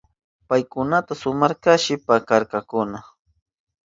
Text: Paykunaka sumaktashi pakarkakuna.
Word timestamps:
Paykunaka 0.47 1.13
sumaktashi 1.21 1.93
pakarkakuna. 2.05 2.99